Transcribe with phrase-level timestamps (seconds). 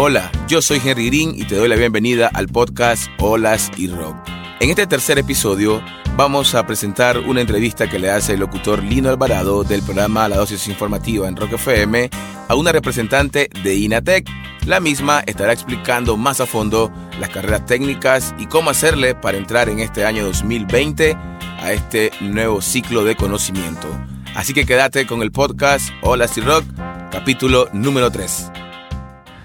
[0.00, 4.14] Hola, yo soy Henry Green y te doy la bienvenida al podcast Olas y Rock.
[4.60, 5.82] En este tercer episodio
[6.16, 10.36] vamos a presentar una entrevista que le hace el locutor Lino Alvarado del programa La
[10.36, 12.10] Dosis Informativa en Rock FM
[12.46, 14.30] a una representante de INATEC.
[14.66, 19.68] La misma estará explicando más a fondo las carreras técnicas y cómo hacerle para entrar
[19.68, 21.16] en este año 2020
[21.60, 23.88] a este nuevo ciclo de conocimiento.
[24.36, 26.64] Así que quédate con el podcast Hola y Rock,
[27.10, 28.57] capítulo número 3.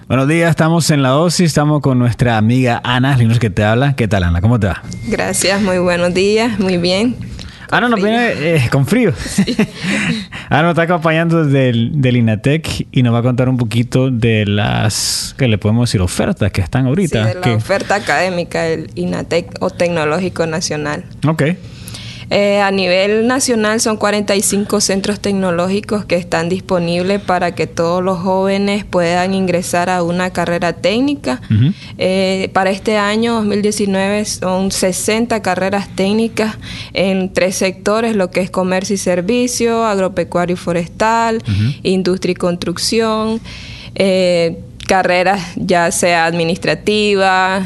[0.08, 3.96] Buenos días, estamos en la dosis, estamos con nuestra amiga Ana Linus que te habla.
[3.96, 4.42] ¿Qué tal Ana?
[4.42, 4.84] ¿Cómo te va?
[5.08, 7.16] Gracias, muy buenos días, muy bien.
[7.72, 9.14] Ana nos viene eh, con frío.
[10.50, 14.46] Ana nos está acompañando del, del, INATEC y nos va a contar un poquito de
[14.46, 17.24] las, que le podemos decir, ofertas que están ahorita.
[17.24, 21.06] Sí, de la oferta académica del INATEC o Tecnológico Nacional.
[21.26, 21.44] Ok.
[22.36, 28.18] Eh, a nivel nacional son 45 centros tecnológicos que están disponibles para que todos los
[28.18, 31.42] jóvenes puedan ingresar a una carrera técnica.
[32.00, 36.58] Eh, para este año 2019 son 60 carreras técnicas
[36.94, 41.44] en tres sectores, lo que es comercio y servicio, agropecuario y forestal,
[41.84, 43.42] industria y construcción.
[43.94, 47.64] Eh, carreras ya sea administrativa,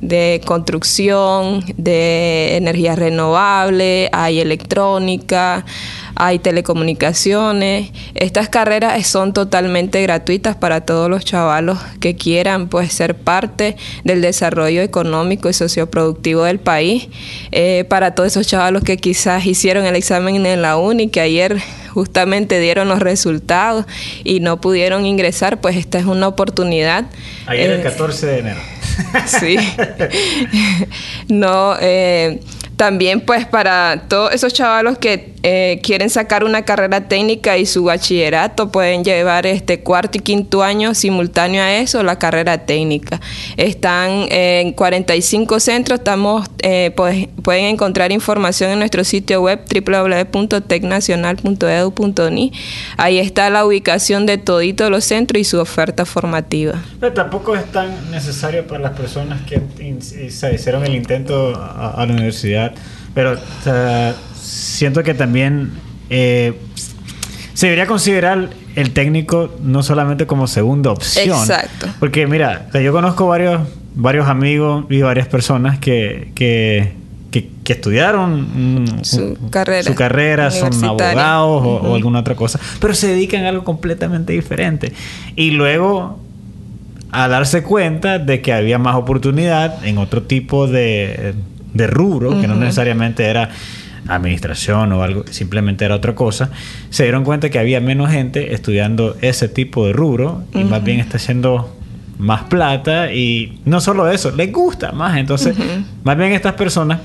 [0.00, 5.64] de construcción, de energía renovable, hay electrónica,
[6.14, 7.90] hay telecomunicaciones.
[8.14, 14.22] Estas carreras son totalmente gratuitas para todos los chavalos que quieran pues, ser parte del
[14.22, 17.08] desarrollo económico y socioproductivo del país.
[17.52, 21.58] Eh, para todos esos chavalos que quizás hicieron el examen en la uni, que ayer
[21.90, 23.86] justamente dieron los resultados
[24.24, 27.06] y no pudieron ingresar, pues esta es una oportunidad.
[27.46, 28.75] Ayer el 14 eh, de enero.
[29.26, 29.56] sí.
[31.28, 32.40] no, eh,
[32.76, 37.84] también pues para todos esos chavalos que eh, quieren sacar una carrera técnica y su
[37.84, 43.18] bachillerato pueden llevar este cuarto y quinto año simultáneo a eso, la carrera técnica.
[43.56, 52.52] Están en 45 centros, estamos, eh, pues, pueden encontrar información en nuestro sitio web www.tecnacional.edu.ni.
[52.96, 56.82] Ahí está la ubicación de toditos los centros y su oferta formativa.
[57.00, 59.62] Pero tampoco es tan necesario para las personas que
[60.30, 62.65] se hicieron el intento a la universidad
[63.14, 63.38] pero
[64.34, 65.72] siento que también
[66.10, 66.54] eh,
[67.54, 71.38] se debería considerar el técnico no solamente como segunda opción.
[71.38, 71.86] Exacto.
[71.98, 73.62] Porque mira, yo conozco varios,
[73.94, 76.92] varios amigos y varias personas que, que,
[77.30, 83.44] que, estudiaron su, carrera, su carrera son abogados o, alguna otra cosa, pero se dedican
[83.46, 84.92] a algo completamente diferente.
[85.34, 86.20] Y luego
[87.10, 91.34] a darse cuenta de que había más oportunidad en otro tipo de
[91.76, 93.50] de rubro, que no necesariamente era
[94.08, 96.50] administración o algo, simplemente era otra cosa,
[96.90, 101.00] se dieron cuenta que había menos gente estudiando ese tipo de rubro y más bien
[101.00, 101.76] está haciendo
[102.18, 105.18] más plata y no solo eso, les gusta más.
[105.18, 105.56] Entonces,
[106.04, 107.00] más bien estas personas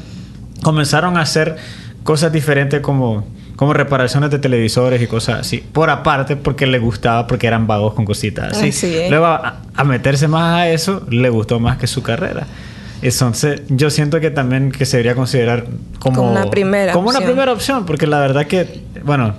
[0.62, 1.58] comenzaron a hacer
[2.04, 7.28] cosas diferentes como, como reparaciones de televisores y cosas así, por aparte porque les gustaba,
[7.28, 8.72] porque eran vagos con cositas así.
[9.10, 12.46] Luego a meterse más a eso, le gustó más que su carrera.
[13.02, 15.66] Entonces, yo siento que también que se debería considerar
[16.00, 19.36] como, una primera como una primera opción, porque la verdad que, bueno,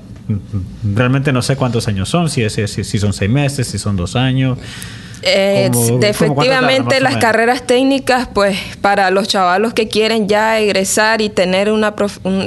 [0.82, 4.16] realmente no sé cuántos años son, si, es, si, son seis meses, si son dos
[4.16, 4.58] años.
[5.24, 5.70] Eh,
[6.02, 11.94] efectivamente, las carreras técnicas, pues para los chavalos que quieren ya egresar y tener una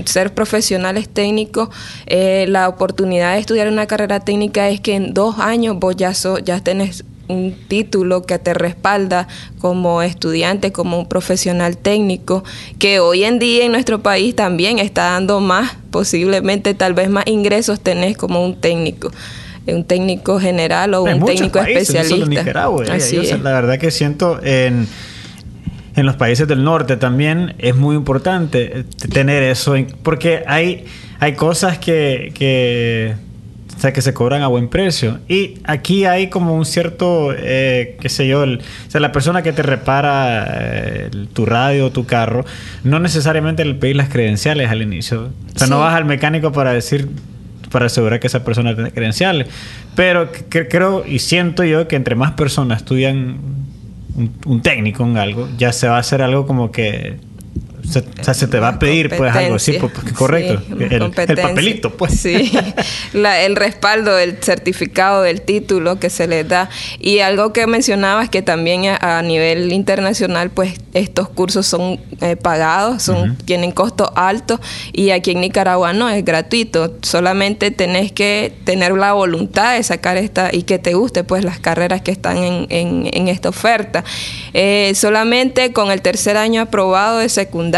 [0.04, 1.70] ser profesionales técnicos,
[2.06, 6.14] eh, la oportunidad de estudiar una carrera técnica es que en dos años vos ya,
[6.14, 9.28] so, ya tenés un título que te respalda
[9.60, 12.44] como estudiante, como un profesional técnico,
[12.80, 17.26] que hoy en día en nuestro país también está dando más, posiblemente tal vez más
[17.28, 19.12] ingresos tenés como un técnico
[19.68, 22.42] un técnico general o un técnico especialista.
[22.42, 24.88] Eh, la verdad que siento en,
[25.96, 30.86] en los países del norte también es muy importante tener eso, porque hay,
[31.20, 33.16] hay cosas que, que
[33.76, 35.20] o sea, que se cobran a buen precio.
[35.28, 38.58] Y aquí hay como un cierto, eh, qué sé yo, o
[38.88, 42.46] sea, la persona que te repara eh, tu radio o tu carro,
[42.84, 45.30] no necesariamente le pedís las credenciales al inicio.
[45.56, 47.10] O sea, no vas al mecánico para decir,
[47.72, 49.48] para asegurar que esa persona tiene credenciales.
[49.96, 53.38] Pero creo y siento yo que entre más personas estudian
[54.46, 57.18] un, técnico en algo, ya se va a hacer algo como que
[57.90, 60.62] se, o sea, se te va a pedir pues algo así, pues, pues correcto.
[60.80, 62.20] el, papelito, pues.
[62.20, 62.52] Sí,
[63.14, 66.70] el respaldo, el certificado del título que se les da.
[67.00, 73.04] Y algo que mencionabas que también a, nivel internacional, pues estos cursos son eh, pagados,
[73.04, 74.60] son, tienen costo alto
[74.94, 76.96] y aquí en Nicaragua no, es gratuito.
[77.02, 81.60] Solamente tenés que tener la voluntad de sacar esta y que te guste pues las
[81.60, 84.04] carreras que están en, en, esta oferta.
[84.54, 87.75] Eh, solamente con el tercer año aprobado de secundaria,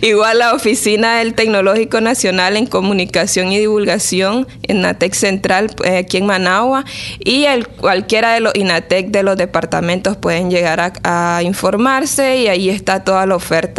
[0.08, 6.18] Igual la oficina del Tecnológico Nacional en Comunicación y Divulgación en NATEC Central, eh, aquí
[6.18, 6.84] en Managua,
[7.18, 12.46] y el, cualquiera de los INATEC de los departamentos pueden llegar a, a informarse y
[12.46, 13.71] ahí está toda la oferta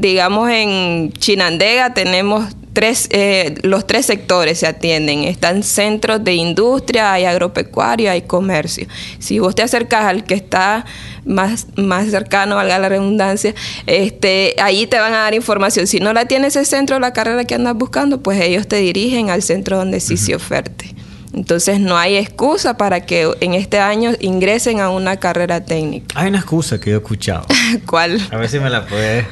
[0.00, 2.44] digamos, en Chinandega tenemos
[2.76, 5.24] tres, eh, los tres sectores se atienden.
[5.24, 8.86] Están centros de industria, hay agropecuario, hay comercio.
[9.18, 10.84] Si vos te acercas al que está
[11.24, 13.54] más, más cercano, valga la redundancia,
[13.86, 15.86] este, ahí te van a dar información.
[15.86, 19.30] Si no la tienes ese centro, la carrera que andas buscando, pues ellos te dirigen
[19.30, 20.94] al centro donde sí se oferte.
[21.36, 26.18] Entonces no hay excusa para que en este año ingresen a una carrera técnica.
[26.18, 27.46] Hay una excusa que yo he escuchado.
[27.86, 28.26] ¿Cuál?
[28.30, 29.26] A ver si me la puedes,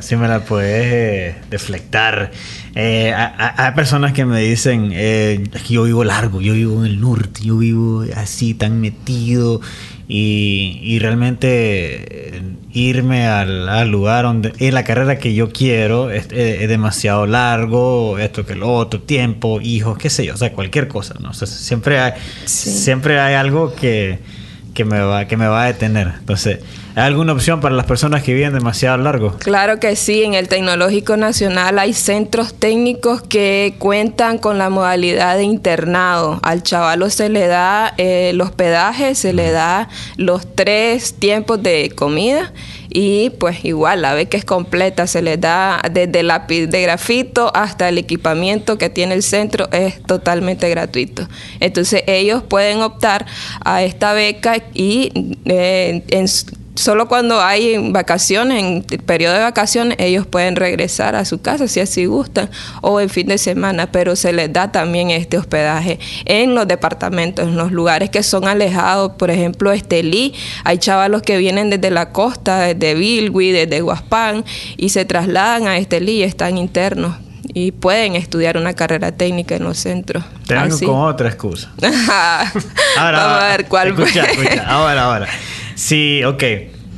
[0.00, 2.30] si me la puedes eh, deflectar.
[2.74, 6.86] Eh, hay personas que me dicen, eh, es que yo vivo largo, yo vivo en
[6.86, 9.60] el norte, yo vivo así tan metido
[10.06, 17.26] y, realmente eh, irme al, lugar donde en la carrera que yo quiero es, demasiado
[17.26, 21.32] largo, esto que lo otro, tiempo, hijos, qué sé yo, o sea, cualquier cosa, ¿no?
[21.34, 22.12] siempre hay,
[22.44, 24.20] siempre hay algo que,
[24.74, 26.12] que, me va, que me va a detener.
[26.18, 26.60] Entonces,
[26.96, 29.36] ¿Hay alguna opción para las personas que viven demasiado largo?
[29.38, 35.36] Claro que sí, en el Tecnológico Nacional hay centros técnicos que cuentan con la modalidad
[35.36, 36.40] de internado.
[36.42, 41.92] Al chavalo se le da eh, el hospedaje, se le da los tres tiempos de
[41.94, 42.52] comida
[42.90, 47.88] y pues igual la beca es completa, se les da desde lápiz de grafito hasta
[47.88, 51.28] el equipamiento que tiene el centro, es totalmente gratuito.
[51.60, 53.26] Entonces ellos pueden optar
[53.64, 56.28] a esta beca y eh, en
[56.74, 61.68] solo cuando hay vacaciones, en el periodo de vacaciones, ellos pueden regresar a su casa
[61.68, 62.50] si así gustan,
[62.80, 67.46] o en fin de semana, pero se les da también este hospedaje en los departamentos,
[67.46, 70.34] en los lugares que son alejados, por ejemplo, Estelí,
[70.64, 74.44] hay chavalos que vienen desde la costa, desde Bilwi, desde Huaspán,
[74.76, 77.16] y se trasladan a Estelí y están internos
[77.52, 80.24] y pueden estudiar una carrera técnica en los centros.
[80.46, 81.70] Te vengo con otra excusa.
[82.96, 83.88] ahora, Vamos a ver cuál.
[83.88, 84.64] Escucha, escucha.
[84.66, 85.28] Ahora, ahora.
[85.80, 86.44] Sí, ok.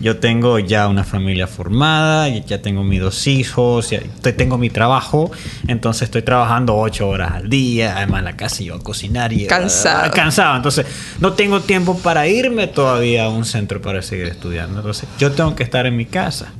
[0.00, 4.00] Yo tengo ya una familia formada, ya tengo mis dos hijos, ya
[4.36, 5.30] tengo mi trabajo,
[5.68, 9.46] entonces estoy trabajando ocho horas al día, además la casa yo a cocinar y...
[9.46, 10.10] Cansado.
[10.10, 10.86] cansado, entonces
[11.20, 15.54] no tengo tiempo para irme todavía a un centro para seguir estudiando, entonces yo tengo
[15.54, 16.52] que estar en mi casa.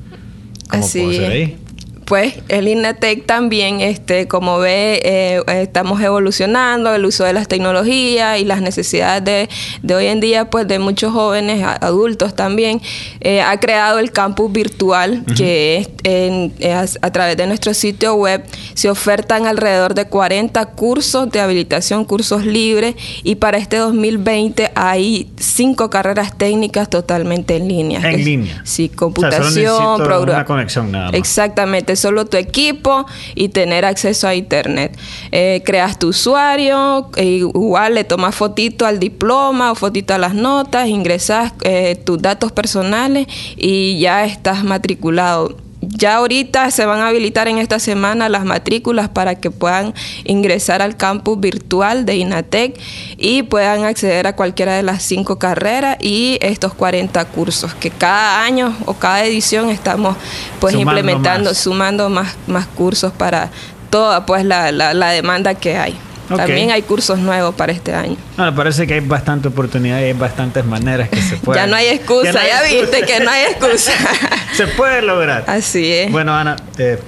[0.69, 1.59] ¿Cómo Así puedo ser ahí?
[2.05, 8.39] Pues el INATEC también, este, como ve, eh, estamos evolucionando el uso de las tecnologías
[8.41, 9.49] y las necesidades
[9.83, 12.81] de, hoy en día, pues de muchos jóvenes, adultos también,
[13.21, 18.45] eh, ha creado el campus virtual que es a, través de nuestro sitio web
[18.75, 25.31] se ofertan alrededor de 40 cursos de habilitación, cursos libres y para este 2020 hay
[25.37, 28.01] cinco carreras técnicas totalmente en línea.
[28.11, 28.63] En línea.
[28.65, 30.39] Sí, computación, programa.
[30.39, 31.15] Una conexión nada más.
[31.15, 34.97] Exactamente solo tu equipo y tener acceso a internet.
[35.31, 40.35] Eh, creas tu usuario, e igual le tomas fotito al diploma o fotito a las
[40.35, 47.09] notas, ingresas eh, tus datos personales y ya estás matriculado ya ahorita se van a
[47.09, 52.79] habilitar en esta semana las matrículas para que puedan ingresar al campus virtual de INATEC
[53.19, 58.45] y puedan acceder a cualquiera de las cinco carreras y estos 40 cursos que cada
[58.45, 60.17] año o cada edición estamos
[60.61, 63.51] pues implementando, sumando más, más cursos para
[63.91, 65.99] toda pues la, la demanda que hay.
[66.37, 68.17] También hay cursos nuevos para este año.
[68.37, 71.63] No, me parece que hay bastante oportunidad y hay bastantes maneras que se pueden.
[71.65, 73.93] ya no hay excusa, ya, viste que no hay excusa.
[74.53, 75.45] se puede lograr.
[75.47, 76.11] Así es.
[76.11, 76.99] Bueno, Ana, te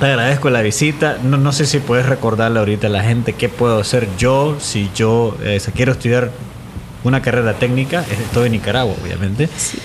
[0.00, 1.18] agradezco la visita.
[1.22, 4.90] No, no, sé si puedes recordarle ahorita a la gente qué puedo hacer yo si
[4.94, 6.30] yo eh, quiero estudiar
[7.04, 8.04] una carrera técnica.
[8.10, 9.48] Estoy en Nicaragua, obviamente.
[9.56, 9.78] Sí.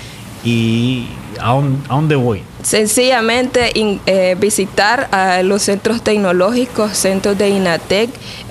[0.44, 1.08] Y
[1.40, 2.44] ¿A dónde voy?
[2.64, 8.10] Sencillamente eh, visitar a los centros tecnológicos, centros de INATEC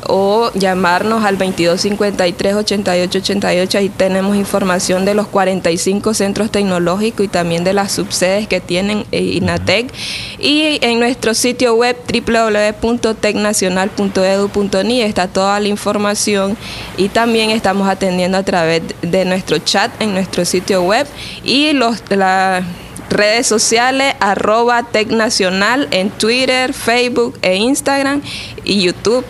[0.08, 7.64] o llamarnos al 2253 8888 Ahí tenemos información de los 45 centros tecnológicos y también
[7.64, 9.92] de las subsedes que tienen eh, INATEC.
[10.38, 16.56] Y en nuestro sitio web www.tecnacional.edu.ni está toda la información
[16.96, 21.08] y también estamos atendiendo a través de nuestro chat en nuestro sitio web
[21.42, 22.62] y los la
[23.10, 28.22] redes sociales arroba Tecnacional en Twitter, Facebook e Instagram
[28.64, 29.24] y YouTube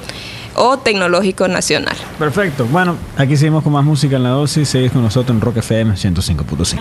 [0.55, 1.97] o Tecnológico Nacional.
[2.19, 2.67] Perfecto.
[2.67, 4.69] Bueno, aquí seguimos con más música en la dosis.
[4.69, 6.79] Seguís con nosotros en Rock FM 105.5.